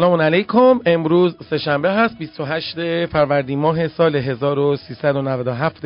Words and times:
سلام 0.00 0.20
علیکم. 0.20 0.80
امروز 0.86 1.36
سهشنبه 1.50 1.90
هست 1.90 2.18
28 2.18 3.06
فروردین 3.06 3.58
ماه 3.58 3.88
سال 3.88 4.16
1397 4.16 5.84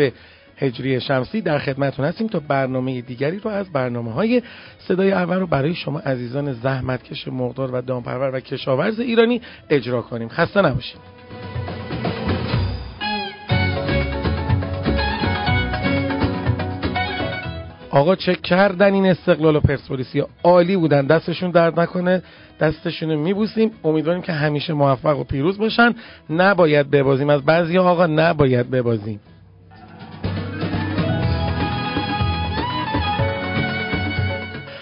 هجری 0.57 1.01
شمسی. 1.01 1.41
در 1.41 1.59
خدمتون 1.59 2.05
هستیم 2.05 2.27
تا 2.27 2.41
برنامه 2.49 3.01
دیگری 3.01 3.39
رو 3.39 3.51
از 3.51 3.73
برنامه 3.73 4.13
های 4.13 4.43
صدای 4.79 5.13
اول 5.13 5.37
رو 5.37 5.47
برای 5.47 5.75
شما 5.75 5.99
عزیزان 5.99 6.53
زحمتکش 6.53 7.29
مقدار 7.29 7.75
و 7.75 7.81
دامپرور 7.81 8.35
و 8.35 8.41
کشاورز 8.41 9.01
ایرانی 9.01 9.41
اجرا 9.71 10.03
کنیم. 10.03 10.29
خسته 10.29 10.63
نباشید. 10.63 11.01
آقا 17.95 18.15
چک 18.15 18.43
کردن 18.43 18.95
این 18.95 19.07
استقلال 19.07 19.57
و 19.57 19.61
پرسپولیسی؟ 19.61 20.23
عالی 20.45 20.77
بودن. 20.77 21.07
دستشون 21.07 21.51
درد 21.51 21.81
نکنه 21.81 22.23
دستشون 22.61 23.11
رو 23.11 23.21
میبوسیم. 23.21 23.71
امیدواریم 23.85 24.23
که 24.23 24.33
همیشه 24.33 24.73
موفق 24.73 25.19
و 25.19 25.25
پیروز 25.25 25.59
باشن. 25.59 25.95
نباید 26.31 26.91
ببازیم. 26.91 27.31
از 27.31 27.45
بعضی 27.45 27.79
آقا 27.79 28.07
نباید 28.07 28.71
ببازیم. 28.71 29.21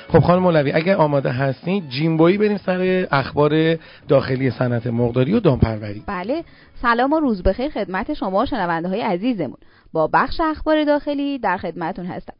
خب 0.08 0.20
خانم 0.20 0.42
مولوی 0.42 0.72
اگر 0.72 0.96
آماده 0.96 1.30
هستین 1.30 1.88
جیمبویی 1.88 2.38
بریم 2.38 2.56
سر 2.56 3.08
اخبار 3.10 3.78
داخلی 4.08 4.50
صنعت 4.50 4.86
مقداری 4.86 5.32
و 5.32 5.40
دامپروری. 5.40 6.02
بله. 6.06 6.44
سلام 6.82 7.12
و 7.12 7.20
روز 7.20 7.42
بخیر 7.42 7.68
خدمت 7.68 8.14
شما 8.14 8.46
شنونده 8.46 8.88
های 8.88 9.00
عزیزمون. 9.00 9.58
با 9.92 10.10
بخش 10.12 10.40
اخبار 10.40 10.84
داخلی 10.84 11.38
در 11.38 11.56
خدمتون 11.56 12.06
هستم. 12.06 12.34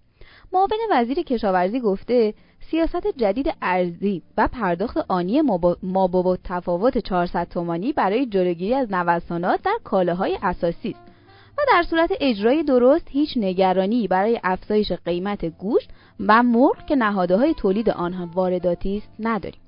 معاون 0.52 0.78
وزیر 0.90 1.22
کشاورزی 1.22 1.80
گفته 1.80 2.34
سیاست 2.70 3.06
جدید 3.16 3.54
ارزی 3.62 4.22
و 4.36 4.48
پرداخت 4.48 4.96
آنی 5.08 5.40
ما 5.82 6.06
با 6.06 6.38
تفاوت 6.44 6.98
400 6.98 7.48
تومانی 7.48 7.92
برای 7.92 8.26
جلوگیری 8.26 8.74
از 8.74 8.92
نوسانات 8.92 9.62
در 9.62 9.78
کالاهای 9.84 10.38
اساسی 10.42 10.90
است 10.90 11.12
و 11.58 11.62
در 11.68 11.82
صورت 11.82 12.10
اجرای 12.20 12.62
درست 12.62 13.08
هیچ 13.10 13.36
نگرانی 13.36 14.08
برای 14.08 14.40
افزایش 14.44 14.92
قیمت 14.92 15.44
گوشت 15.44 15.90
و 16.20 16.42
مرغ 16.42 16.86
که 16.86 16.96
نهاده 16.96 17.36
های 17.36 17.54
تولید 17.54 17.90
آنها 17.90 18.28
وارداتی 18.34 18.96
است 18.96 19.08
نداریم. 19.18 19.60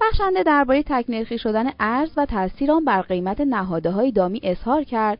بخشنده 0.00 0.42
درباره 0.42 0.82
تکنرخی 0.82 1.38
شدن 1.38 1.70
ارز 1.80 2.10
و 2.16 2.26
تاثیر 2.26 2.72
آن 2.72 2.84
بر 2.84 3.02
قیمت 3.02 3.40
نهاده 3.40 3.90
های 3.90 4.12
دامی 4.12 4.40
اظهار 4.42 4.84
کرد 4.84 5.18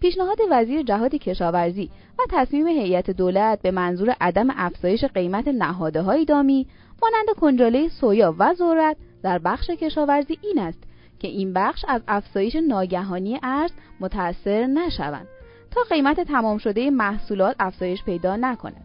پیشنهاد 0.00 0.38
وزیر 0.50 0.82
جهاد 0.82 1.14
کشاورزی 1.14 1.90
و 2.18 2.22
تصمیم 2.30 2.66
هیئت 2.66 3.10
دولت 3.10 3.62
به 3.62 3.70
منظور 3.70 4.16
عدم 4.20 4.46
افزایش 4.50 5.04
قیمت 5.04 5.48
نهاده 5.48 6.02
های 6.02 6.24
دامی 6.24 6.66
مانند 7.02 7.38
کنجاله 7.40 7.88
سویا 7.88 8.34
و 8.38 8.54
ذرت 8.54 8.96
در 9.22 9.38
بخش 9.38 9.70
کشاورزی 9.70 10.38
این 10.42 10.58
است 10.58 10.82
که 11.18 11.28
این 11.28 11.52
بخش 11.52 11.84
از 11.88 12.02
افزایش 12.08 12.56
ناگهانی 12.56 13.40
ارز 13.42 13.70
متأثر 14.00 14.66
نشوند 14.66 15.26
تا 15.70 15.80
قیمت 15.90 16.20
تمام 16.20 16.58
شده 16.58 16.90
محصولات 16.90 17.56
افزایش 17.60 18.04
پیدا 18.04 18.36
نکند. 18.36 18.84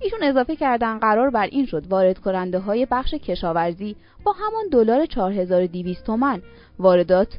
ایشون 0.00 0.22
اضافه 0.22 0.56
کردن 0.56 0.98
قرار 0.98 1.30
بر 1.30 1.46
این 1.46 1.66
شد 1.66 1.86
وارد 1.86 2.18
کننده 2.18 2.58
های 2.58 2.86
بخش 2.90 3.14
کشاورزی 3.14 3.96
با 4.24 4.32
همان 4.32 4.64
دلار 4.72 5.06
4200 5.06 6.04
تومان 6.04 6.42
واردات 6.78 7.38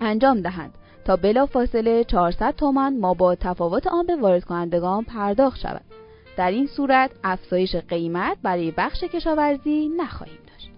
انجام 0.00 0.40
دهند. 0.40 0.74
تا 1.04 1.16
بلا 1.16 1.46
فاصله 1.46 2.04
400 2.04 2.54
تومان 2.56 2.98
ما 2.98 3.14
با 3.14 3.34
تفاوت 3.34 3.86
آن 3.86 4.06
به 4.06 4.16
وارد 4.16 4.44
کنندگان 4.44 5.04
پرداخت 5.04 5.60
شود. 5.60 5.82
در 6.36 6.50
این 6.50 6.66
صورت 6.66 7.10
افزایش 7.24 7.76
قیمت 7.76 8.36
برای 8.42 8.72
بخش 8.76 9.04
کشاورزی 9.04 9.90
نخواهیم 9.96 10.38
داشت. 10.46 10.70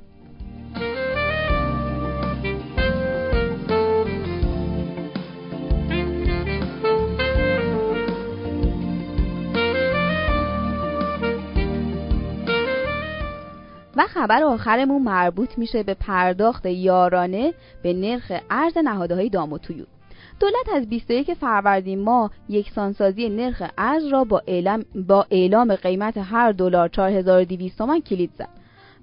و 13.97 14.07
خبر 14.07 14.43
آخرمون 14.43 15.03
مربوط 15.03 15.59
میشه 15.59 15.83
به 15.83 15.95
پرداخت 15.95 16.67
یارانه 16.67 17.55
به 17.83 17.93
نرخ 17.93 18.33
ارز 18.51 18.79
نهادهای 18.79 19.29
دام 19.29 19.53
و 19.53 19.59
تویور 19.59 19.96
دولت 20.41 20.69
از 20.75 20.89
21 20.89 21.35
فروردین 21.35 22.03
ماه 22.03 22.31
یکسانسازی 22.49 23.29
نرخ 23.29 23.63
ارز 23.79 24.07
را 24.07 24.25
با 24.25 24.43
اعلام, 24.47 24.85
با 25.09 25.27
اعلام 25.31 25.75
قیمت 25.75 26.19
هر 26.19 26.53
دلار 26.53 26.89
4200 26.89 27.79
تومان 27.79 28.01
کلید 28.01 28.31
زد 28.39 28.49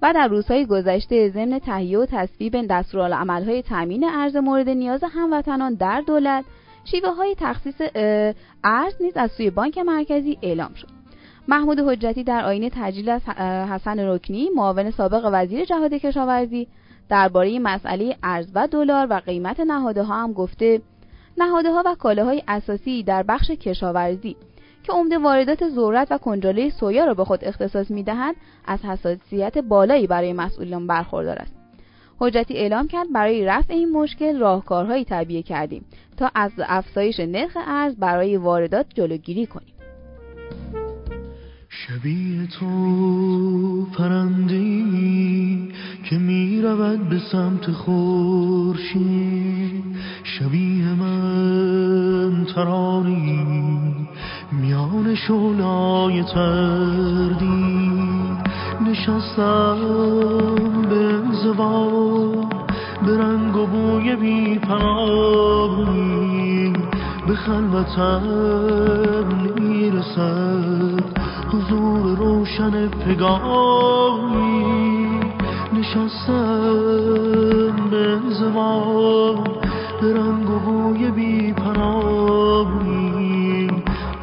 و 0.02 0.14
در 0.14 0.28
روزهای 0.28 0.66
گذشته 0.66 1.30
ضمن 1.30 1.60
تهیه 1.60 2.00
و 2.00 2.06
تصویب 2.06 2.68
دستورالعملهای 2.68 3.62
تامین 3.62 4.04
ارز 4.04 4.36
مورد 4.36 4.70
نیاز 4.70 5.04
هموطنان 5.04 5.74
در 5.74 6.02
دولت 6.02 6.46
شیوه 6.86 7.10
های 7.10 7.36
تخصیص 7.40 7.82
ارز 8.64 8.94
نیز 9.00 9.18
از 9.18 9.32
سوی 9.32 9.50
بانک 9.50 9.78
مرکزی 9.78 10.38
اعلام 10.42 10.74
شد. 10.74 10.88
محمود 11.48 11.80
حجتی 11.80 12.24
در 12.24 12.46
آینه 12.46 12.70
تجلیل 12.74 13.10
از 13.10 13.22
حسن 13.70 14.00
رکنی 14.00 14.50
معاون 14.56 14.92
سابق 14.92 15.30
وزیر 15.34 15.66
جهاد 15.66 15.94
کشاورزی 15.94 16.68
درباره 17.10 17.60
مسئله 17.60 18.18
ارز 18.24 18.52
و 18.56 18.68
دلار 18.68 19.08
و 19.10 19.14
قیمت 19.14 19.60
نهاده 19.60 20.04
ها 20.04 20.24
هم 20.24 20.34
گفته 20.34 20.82
نهاده 21.38 21.72
ها 21.72 21.84
و 21.86 21.96
کالاهای 21.96 22.44
اساسی 22.48 23.04
در 23.04 23.24
بخش 23.24 23.52
کشاورزی 23.52 24.36
که 24.84 24.94
عمده 24.94 25.18
واردات 25.18 25.70
ذرت 25.70 26.08
و 26.12 26.18
کنجاله 26.18 26.70
سویا 26.70 27.06
را 27.06 27.14
به 27.14 27.26
خود 27.26 27.46
اختصاص 27.46 27.92
می‌دهند 27.92 28.36
از 28.66 28.86
حساسیت 28.86 29.58
بالایی 29.58 30.08
برای 30.08 30.34
مسئولان 30.34 30.88
برخوردار 30.88 31.38
است. 31.40 31.54
حجتی 32.20 32.54
اعلام 32.54 32.88
کرد 32.88 33.14
برای 33.14 33.46
رفع 33.46 33.74
این 33.74 33.92
مشکل 33.92 34.40
راهکارهایی 34.40 35.06
تعبیه 35.06 35.42
کردیم 35.42 35.86
تا 36.18 36.32
از 36.36 36.52
افزایش 36.58 37.20
نرخ 37.20 37.58
ارز 37.68 37.96
برای 37.96 38.38
واردات 38.38 38.86
جلوگیری 38.96 39.46
کنیم. 39.46 39.73
شبیه 41.88 42.48
تو 42.48 43.86
پرندی 43.98 45.70
که 46.04 46.18
می 46.18 46.62
رود 46.62 47.10
به 47.10 47.20
سمت 47.32 47.72
خورشید. 47.72 49.04
شبیه 50.24 50.94
من 50.94 52.46
ترانی 52.56 53.46
میان 54.52 55.16
شولای 55.16 56.24
تردی. 56.24 57.92
نشستم 58.88 59.78
به 60.90 61.22
زوار 61.44 62.46
به 63.06 63.18
رنگ 63.18 63.56
و 63.56 63.66
بوی 63.66 64.16
بی 64.16 64.60
به 67.28 67.36
خلوتم 67.36 68.24
می‌رسد. 69.60 71.23
حضور 71.54 72.18
روشن 72.18 72.88
پگاهی 72.88 74.54
نشستم 75.74 76.96
به 77.92 78.20
زمان 78.30 79.44
به 80.02 80.14
رنگ 80.14 80.50
و 80.50 80.60
بوی 80.60 81.12
بی 81.12 81.54
پناهی 81.54 83.04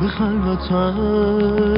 به 0.00 0.06
خلوتم 0.06 1.69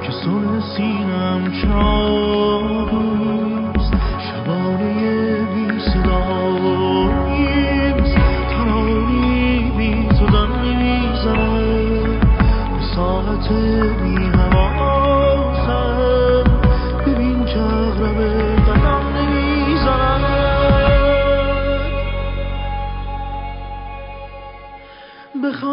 که 0.02 0.12
سن 0.24 0.60
سینم 0.76 1.42
چاقیست 1.62 2.84
شبانه 4.18 5.38
بی 5.54 5.66
ترانی 8.50 9.72
بی 9.76 9.92
تو 10.08 10.26
دم 10.26 10.52
نمی‌زنم 10.64 12.18
به 12.72 12.80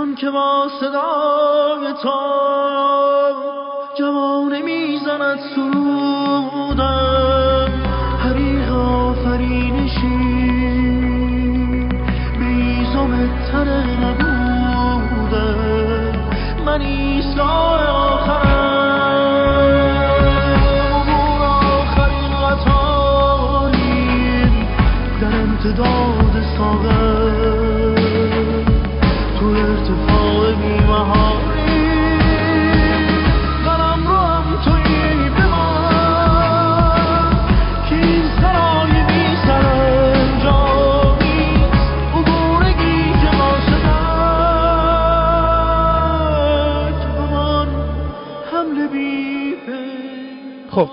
بخوان 0.02 0.16
که 0.16 0.30
با 0.30 0.68
صدای 0.80 1.94
تو 2.04 2.10
جوانه 4.00 4.62
می‌زند 4.62 5.40
سرودم. 5.56 6.92
حریق 8.20 8.74
آفرینشی 8.74 10.18
به 12.40 12.46
ایزم 12.46 13.30
تر 13.52 13.68
نبودم. 14.04 15.42
من 16.66 16.82
ایسای 16.82 17.86
خب 18.28 18.51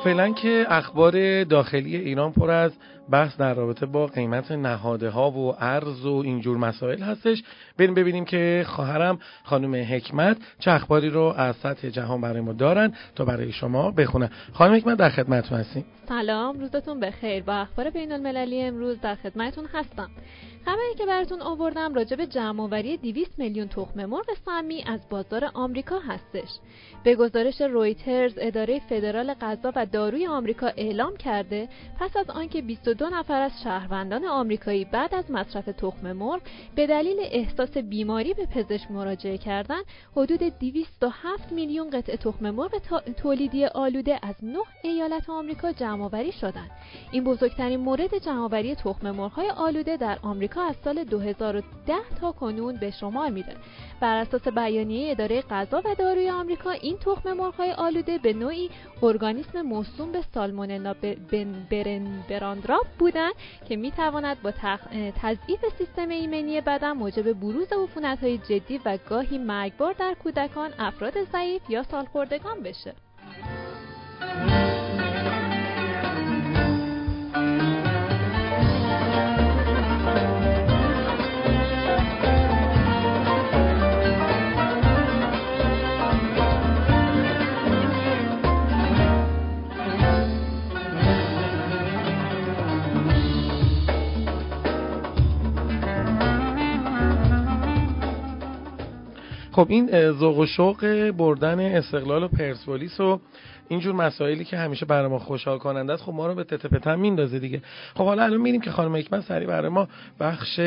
فعلا 0.09 0.33
که 0.33 0.67
اخبار 0.69 1.45
داخلی 1.45 1.97
ایران 1.97 2.33
پر 2.33 2.51
از 2.51 2.73
بحث 3.11 3.37
در 3.37 3.55
رابطه 3.55 3.87
با 3.87 4.07
قیمت 4.07 4.53
نهاده 4.53 5.11
ها 5.11 5.31
و 5.31 5.55
ارز 5.59 6.07
و 6.07 6.23
اینجور 6.25 6.57
مسائل 6.57 7.03
هستش. 7.03 7.43
بریم 7.79 7.95
ببینیم 7.95 8.25
که 8.25 8.65
خواهرم 8.69 9.19
خانم 9.45 9.75
حکمت 9.75 10.37
چه 10.59 10.71
اخباری 10.71 11.11
رو 11.11 11.23
از 11.37 11.57
سطح 11.57 11.89
جهان 11.89 12.21
برای 12.21 12.41
ما 12.41 12.53
دارن 12.53 12.93
تا 13.17 13.25
برای 13.25 13.53
شما 13.53 13.91
بخونن. 13.91 14.31
خانم 14.53 14.75
حکمت 14.75 14.99
در 14.99 15.11
خدمتتون 15.11 15.59
هستیم. 15.59 15.85
سلام 16.09 16.61
روزتون 16.61 17.01
بخیر. 17.01 17.43
با 17.43 17.53
اخبار 17.53 17.91
بین 17.91 18.13
المللی 18.13 18.63
امروز 18.63 19.01
در 19.01 19.15
خدمتتون 19.15 19.65
هستم. 19.75 20.11
خبری 20.65 20.95
که 20.99 21.07
براتون 21.07 21.43
آوردم 21.43 21.95
راجع 21.95 22.17
به 22.17 22.27
جمعآوری 22.27 22.97
200 22.97 23.39
میلیون 23.39 23.69
تخم 23.69 24.05
مرغ 24.05 24.27
سمی 24.45 24.85
از 24.87 25.09
بازار 25.11 25.51
آمریکا 25.55 25.99
هستش. 25.99 26.49
به 27.05 27.15
گزارش 27.15 27.61
رویترز 27.61 28.33
اداره 28.37 28.81
فدرال 28.89 29.35
غذا 29.35 29.73
و 29.77 29.87
داروی 29.99 30.27
آمریکا 30.27 30.67
اعلام 30.67 31.17
کرده 31.17 31.69
پس 32.01 32.17
از 32.17 32.31
آنکه 32.31 32.63
22 32.63 33.11
نفر 33.11 33.41
از 33.41 33.53
شهروندان 33.65 34.25
آمریکایی 34.25 34.85
بعد 34.85 35.15
از 35.15 35.31
مصرف 35.31 35.65
تخم 35.65 36.13
مرغ 36.13 36.41
به 36.75 36.87
دلیل 36.87 37.17
احساس 37.21 37.79
بیماری 37.79 38.35
به 38.35 38.47
پزشک 38.47 38.91
مراجعه 38.91 39.39
کردند 39.39 39.85
حدود 40.17 40.43
207 40.43 41.53
میلیون 41.53 41.91
قطعه 41.91 42.17
تخم 42.17 42.51
مرغ 42.51 42.79
تولیدی 43.17 43.65
آلوده 43.65 44.19
از 44.23 44.35
9 44.43 44.59
ایالت 44.83 45.31
آمریکا 45.31 45.73
جمعآوری 45.73 46.33
شدند. 46.33 46.71
این 47.13 47.25
بزرگترین 47.25 47.81
مورد 47.81 48.19
جمعآوری 48.19 48.75
تخم 48.75 49.11
مرغ‌های 49.11 49.51
آلوده 49.51 49.97
در 49.97 50.19
آمریکا 50.23 50.63
از 50.63 50.77
سال 50.85 51.05
2010 51.05 51.95
تا 52.21 52.33
کنون 52.33 52.77
به 52.77 52.91
شمار 52.91 53.31
میره. 53.31 53.57
بر 54.01 54.17
اساس 54.17 54.49
بیانیه 54.49 55.11
اداره 55.11 55.43
غذا 55.51 55.83
و 55.85 55.95
داروی 55.99 56.31
آمریکا 56.31 56.71
این 56.71 56.97
تخم 56.97 57.33
مرغ‌های 57.33 57.73
آلوده 57.73 58.19
به 58.19 58.33
نوعی 58.33 58.71
ارگانیسم 59.03 59.63
موسوم 59.79 60.13
به 60.13 60.23
سالمونلا 60.35 60.95
براندراب 62.29 62.87
بودند 62.99 63.33
که 63.69 63.77
می‌تواند 63.77 64.43
با 64.43 64.53
تضعیف 65.23 65.61
سیستم 65.79 66.09
ایمنی 66.09 66.61
بدن 66.61 66.93
موجب 66.93 67.33
بروز 67.33 67.73
عفونت‌های 67.73 68.39
جدی 68.39 68.81
و 68.85 68.99
گاهی 69.09 69.39
مرگبار 69.39 69.93
در 69.93 70.15
کودکان، 70.23 70.71
افراد 70.79 71.25
ضعیف 71.33 71.63
یا 71.71 71.83
سالخوردگان 71.83 72.63
بشه. 72.63 72.95
خب 99.59 99.67
این 99.71 100.13
ذوق 100.13 100.39
و 100.39 100.47
شوق 100.47 101.11
بردن 101.11 101.61
استقلال 101.61 102.23
و 102.23 102.29
پرسپولیس 102.29 103.01
و 103.01 103.21
اینجور 103.69 103.95
مسائلی 103.95 104.45
که 104.45 104.57
همیشه 104.57 104.87
برای 104.87 105.09
ما 105.09 105.19
خوشحال 105.19 105.59
کننده 105.59 105.93
است 105.93 106.03
خب 106.03 106.13
ما 106.13 106.27
رو 106.27 106.35
به 106.35 106.45
تته 106.45 106.95
میندازه 106.95 107.39
دیگه. 107.39 107.63
خب 107.95 108.05
حالا 108.05 108.23
الان 108.23 108.41
میریم 108.41 108.61
که 108.61 108.71
خانم 108.71 108.97
حکمت 108.97 109.21
سری 109.21 109.47
برای 109.47 109.69
ما 109.69 109.89
بخش 110.21 110.61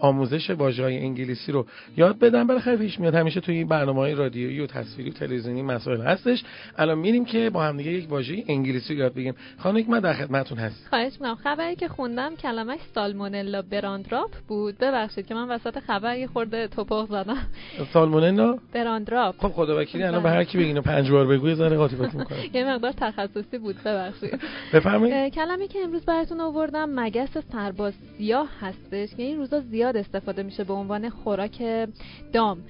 آموزش 0.00 0.50
واژه‌های 0.50 0.98
انگلیسی 0.98 1.52
رو 1.52 1.66
یاد 1.96 2.18
بدن. 2.18 2.46
بالاخره 2.46 2.76
پیش 2.76 3.00
میاد 3.00 3.14
همیشه 3.14 3.40
توی 3.40 3.64
برنامه‌های 3.64 4.14
رادیویی 4.14 4.60
و 4.60 4.66
تصویری 4.66 5.10
و 5.10 5.12
تلویزیونی 5.12 5.62
مسائل 5.62 6.00
هستش. 6.00 6.44
الان 6.78 6.98
میریم 6.98 7.24
که 7.24 7.50
با 7.50 7.62
هم 7.62 7.76
دیگه 7.76 7.90
یک 7.90 8.10
واژه 8.10 8.44
انگلیسی 8.48 8.94
یاد 8.94 9.14
بگیم 9.14 9.34
خانم 9.58 9.78
حکمت 9.78 10.02
در 10.02 10.12
خدمتتون 10.12 10.58
هست 10.58 10.86
خواهش 10.90 11.12
می‌کنم. 11.12 11.34
خبری 11.34 11.76
که 11.76 11.88
خوندم 11.88 12.36
کلمش 12.36 12.78
سالمونلا 12.94 13.62
براندراپ 13.62 14.30
بود. 14.48 14.78
ببخشید 14.78 15.26
که 15.26 15.34
من 15.34 15.48
وسط 15.48 15.78
خبر 15.78 16.16
یه 16.16 16.26
خورده 16.26 16.68
توپخ 16.68 17.06
زدم. 17.08 17.36
سالمونلا؟ 17.92 18.58
براندراپ. 18.72 19.34
خب 19.38 19.48
خدا 19.48 19.80
وکیلی 19.80 20.04
الان 20.04 20.22
به 20.22 20.30
هر 20.30 20.44
کی 20.44 20.58
بگین 20.58 20.80
پنج 20.80 21.10
بار 21.10 21.26
بگو 21.26 21.54
زره 21.54 21.76
قاطی 21.76 21.96
می‌کنه. 21.96 22.24
یه 22.54 22.64
مقدار 22.64 22.92
تخصصی 22.92 23.58
بود 23.58 23.82
ببخشید. 23.82 24.40
بفرمایید. 24.72 25.34
کلمه 25.34 25.68
که 25.68 25.78
امروز 25.78 26.04
براتون 26.04 26.40
آوردم 26.40 26.90
مگس 26.90 27.38
سرباز 27.52 27.94
سیاه 28.18 28.48
هستش 28.60 29.14
که 29.14 29.22
این 29.22 29.36
روزا 29.36 29.60
زیاد 29.60 29.96
استفاده 29.96 30.42
میشه 30.42 30.64
به 30.64 30.72
عنوان 30.72 31.10
خوراک 31.10 31.62
دام. 32.32 32.62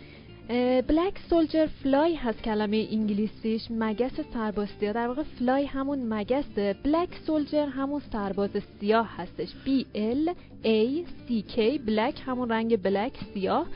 بلک 0.88 1.18
سولجر 1.30 1.66
فلای 1.66 2.14
هست 2.14 2.42
کلمه 2.42 2.88
انگلیسیش. 2.90 3.62
مگس 3.70 4.20
سرباز 4.34 4.68
در 4.80 5.08
واقع 5.08 5.22
فلای 5.22 5.64
همون 5.64 5.98
مگسه 6.14 6.76
بلک 6.84 7.08
سولجر 7.26 7.66
همون 7.66 8.02
سرباز 8.12 8.50
سیاه 8.80 9.16
هستش. 9.16 9.48
B 9.66 9.84
L 9.94 10.34
A 10.64 11.04
C 11.26 11.56
K. 11.56 11.78
بلک 11.86 12.22
همون 12.26 12.48
رنگ 12.48 12.82
بلک 12.82 13.12
سیاه. 13.34 13.66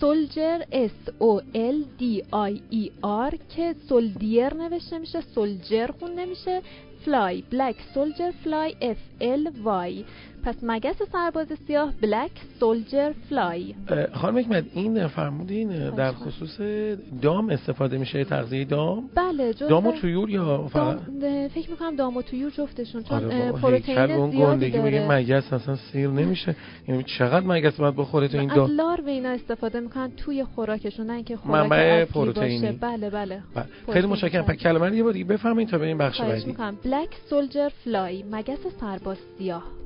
سولجر 0.00 0.60
S 0.72 1.10
O 1.20 1.42
L 1.54 2.00
D 2.00 2.22
I 2.32 2.60
E 2.72 2.90
R 3.30 3.38
که 3.56 3.74
سولدیر 3.88 4.54
نوشته 4.54 4.98
میشه. 4.98 5.20
سولجر 5.20 5.90
خون 6.00 6.14
نمیشه. 6.14 6.62
فلای 7.04 7.42
بلک 7.50 7.76
سولجر 7.94 8.30
فلای 8.30 8.74
F 8.80 9.22
L 9.22 9.50
Y. 9.64 10.04
پس 10.44 10.54
مگس 10.62 11.02
سرباز 11.12 11.46
سیاه 11.66 11.92
بلک 12.02 12.30
سولجر 12.60 13.12
فلای. 13.28 13.74
خانم 14.12 14.38
حکمت 14.38 14.64
این 14.74 15.06
فرمودین 15.06 15.90
در 15.90 16.12
خصوص 16.12 16.60
دام 17.22 17.50
استفاده 17.50 17.98
میشه 17.98 18.24
تغذیه 18.24 18.64
دام؟ 18.64 19.10
بله 19.14 19.54
جز 19.54 19.68
دام 19.68 19.86
و 19.86 19.92
تویور 19.92 20.30
یا 20.30 20.68
فقط؟ 20.72 20.98
فکر 21.54 21.70
می‌کنم 21.70 21.96
دام 21.96 22.16
و 22.16 22.22
تویور 22.22 22.50
جفتشون 22.50 23.02
چون 23.02 23.24
آره 23.24 23.52
پروتئین 23.52 24.30
زیادی 24.30 24.70
داره. 24.70 24.90
بگه 24.90 25.08
مگس 25.08 25.52
اصلا 25.52 25.76
سیر 25.76 26.08
نمیشه. 26.08 26.56
یعنی 26.88 27.04
چقدر 27.18 27.46
مگس 27.46 27.76
باید 27.76 27.96
بخوره 27.96 28.28
تو 28.28 28.38
این 28.38 28.54
دام؟ 28.54 28.64
از 28.64 28.70
لارو 28.70 29.06
اینا 29.06 29.28
استفاده 29.28 29.80
می‌کنن 29.80 30.10
توی 30.16 30.44
خوراکشون 30.44 31.06
نه 31.06 31.12
اینکه 31.12 31.36
خوراک 31.36 31.62
منبع 31.62 32.04
پروتئینی. 32.04 32.72
بله 32.72 33.10
بله, 33.10 33.42
بله. 33.54 33.66
خیلی 33.92 34.06
متشکرم. 34.06 34.44
پس 34.44 34.56
کلمه 34.56 34.88
رو 34.88 34.94
یه 34.94 35.02
بار 35.02 35.12
دیگه 35.12 35.24
بفرمایید 35.24 35.68
تا 35.68 35.78
بریم 35.78 35.98
بخش 35.98 36.20
بعدی. 36.20 36.56
بلک 36.84 37.08
سولجر 37.30 37.68
فلای. 37.68 38.24
مگس 38.30 38.66
سرباز 38.80 39.18
سیاه. 39.38 39.79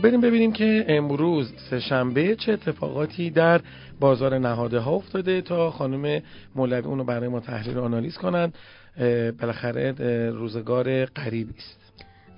خب 0.00 0.08
بریم 0.08 0.20
ببینیم 0.20 0.52
که 0.52 0.84
امروز 0.88 1.52
سهشنبه 1.70 2.36
چه 2.36 2.52
اتفاقاتی 2.52 3.30
در 3.30 3.60
بازار 4.00 4.38
نهاده 4.38 4.78
ها 4.78 4.90
افتاده 4.90 5.40
تا 5.40 5.70
خانم 5.70 6.22
مولوی 6.54 6.86
اونو 6.86 7.04
برای 7.04 7.28
ما 7.28 7.40
تحلیل 7.40 7.76
و 7.76 7.82
آنالیز 7.82 8.18
کنند. 8.18 8.54
بالاخره 9.40 9.92
روزگار 10.30 11.04
قریبی 11.04 11.54
است. 11.58 11.80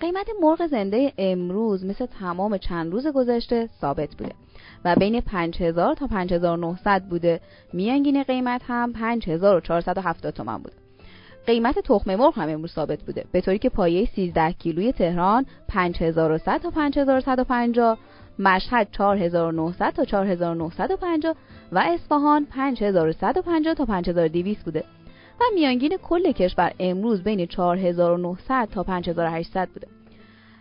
قیمت 0.00 0.26
مرغ 0.42 0.66
زنده 0.66 1.12
امروز 1.18 1.84
مثل 1.84 2.06
تمام 2.06 2.58
چند 2.58 2.92
روز 2.92 3.06
گذشته 3.06 3.68
ثابت 3.80 4.14
بوده 4.14 4.32
و 4.84 4.94
بین 4.94 5.20
5000 5.20 5.94
تا 5.94 6.06
5900 6.06 7.02
بوده. 7.02 7.40
میانگین 7.72 8.22
قیمت 8.22 8.62
هم 8.66 8.92
5470 8.92 10.34
تومان 10.34 10.62
بوده 10.62 10.76
قیمت 11.46 11.78
تخم 11.78 12.14
مرغ 12.14 12.38
هم 12.38 12.48
امروز 12.48 12.72
ثابت 12.72 13.02
بوده 13.02 13.24
به 13.32 13.40
طوری 13.40 13.58
که 13.58 13.68
پایه 13.68 14.06
13 14.16 14.52
کیلوی 14.52 14.92
تهران 14.92 15.46
5100 15.68 16.60
تا 16.60 16.70
5150 16.70 17.98
مشهد 18.38 18.88
4900 18.92 19.90
تا 19.90 20.04
4950 20.04 21.36
و 21.72 21.78
اصفهان 21.78 22.46
5150 22.46 23.74
تا 23.74 23.84
5200 23.84 24.64
بوده 24.64 24.84
و 25.40 25.44
میانگین 25.54 25.96
کل 26.02 26.32
کشور 26.32 26.72
امروز 26.80 27.22
بین 27.22 27.46
4900 27.46 28.68
تا 28.72 28.82
5800 28.82 29.68
بوده. 29.68 29.86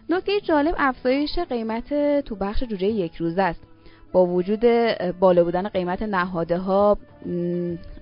نکته 0.10 0.40
جالب 0.42 0.76
افزایش 0.78 1.40
قیمت 1.40 1.94
تو 2.22 2.36
بخش 2.36 2.64
جوجه 2.64 2.88
یک 2.88 3.16
روزه 3.16 3.42
است. 3.42 3.64
با 4.12 4.26
وجود 4.26 4.66
بالا 5.20 5.44
بودن 5.44 5.68
قیمت 5.68 6.02
نهاده 6.02 6.58
ها 6.58 6.98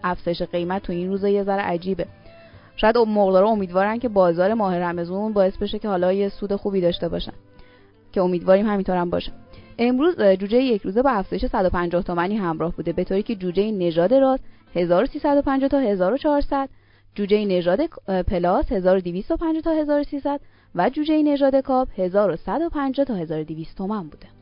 افزایش 0.03 0.41
قیمت 0.41 0.83
تو 0.83 0.93
این 0.93 1.09
روزا 1.09 1.29
یه 1.29 1.43
ذره 1.43 1.61
عجیبه. 1.61 2.05
شاید 2.81 2.97
مقدارا 2.97 3.49
امیدوارن 3.49 3.99
که 3.99 4.09
بازار 4.09 4.53
ماه 4.53 4.77
رمضان 4.77 5.33
باعث 5.33 5.57
بشه 5.57 5.79
که 5.79 5.87
حالا 5.87 6.13
یه 6.13 6.29
سود 6.29 6.55
خوبی 6.55 6.81
داشته 6.81 7.09
باشن. 7.09 7.33
که 8.11 8.21
امیدواریم 8.21 8.67
همینطور 8.67 8.97
هم 8.97 9.09
باشه. 9.09 9.31
امروز 9.79 10.21
جوجه 10.21 10.57
یک 10.57 10.81
روزه 10.81 11.01
با 11.01 11.09
افزایش 11.09 11.45
150 11.45 12.03
تومانی 12.03 12.37
همراه 12.37 12.75
بوده 12.75 12.93
به 12.93 13.03
طوری 13.03 13.23
که 13.23 13.35
جوجه 13.35 13.71
نژاد 13.71 14.13
راست 14.13 14.43
1350 14.75 15.69
تا 15.69 15.79
1400 15.79 16.69
جوجه 17.15 17.45
نژاد 17.45 17.79
پلاس 18.27 18.71
1250 18.71 19.61
تا 19.61 19.71
1300 19.71 20.41
و 20.75 20.89
جوجه 20.89 21.23
نژاد 21.23 21.55
کاپ 21.55 21.87
1150 21.97 23.05
تا 23.05 23.15
1200 23.15 23.77
تومان 23.77 24.07
بوده 24.07 24.38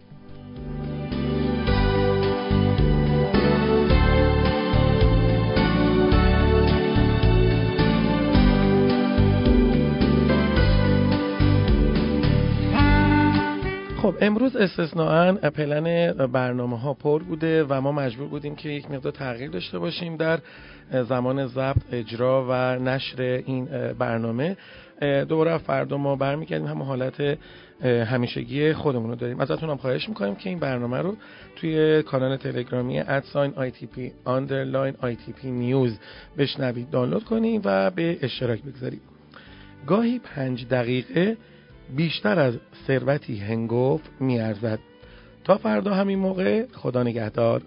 خب 14.07 14.15
امروز 14.21 14.55
استثناا 14.55 15.33
پلن 15.33 16.13
برنامه 16.27 16.79
ها 16.79 16.93
پر 16.93 17.23
بوده 17.23 17.63
و 17.63 17.81
ما 17.81 17.91
مجبور 17.91 18.27
بودیم 18.27 18.55
که 18.55 18.69
یک 18.69 18.91
مقدار 18.91 19.11
تغییر 19.11 19.49
داشته 19.49 19.79
باشیم 19.79 20.17
در 20.17 20.39
زمان 20.91 21.47
ضبط 21.47 21.81
اجرا 21.91 22.45
و 22.49 22.79
نشر 22.79 23.21
این 23.21 23.65
برنامه. 23.99 24.57
دوباره 25.29 25.57
فردا 25.57 25.97
ما 25.97 26.15
برمیگردیم 26.15 26.67
هم 26.67 26.81
حالت 26.81 27.37
همیشگی 27.83 28.73
خودمون 28.73 29.09
رو 29.09 29.15
داریم. 29.15 29.39
ازتون 29.39 29.69
هم 29.69 29.77
خواهش 29.77 30.09
می‌کنیم 30.09 30.35
که 30.35 30.49
این 30.49 30.59
برنامه 30.59 30.97
رو 30.97 31.17
توی 31.55 32.03
کانال 32.03 32.37
تلگرامی 32.37 32.99
at 32.99 33.17
sign 33.17 33.51
P 33.95 34.11
underline 34.25 34.93
P 35.41 35.51
news 35.51 35.99
بشنوید 36.37 36.89
دانلود 36.89 37.23
کنید 37.23 37.61
و 37.65 37.91
به 37.91 38.17
اشتراک 38.21 38.63
بگذارید. 38.63 39.01
گاهی 39.87 40.19
پنج 40.19 40.67
دقیقه 40.67 41.37
بیشتر 41.95 42.39
از 42.39 42.53
ثروتی 42.87 43.37
هنگوف 43.37 44.01
میارزد. 44.19 44.79
تا 45.43 45.57
فردا 45.57 45.93
همین 45.93 46.19
موقع 46.19 46.65
خدا 46.73 47.03
نگهدار. 47.03 47.61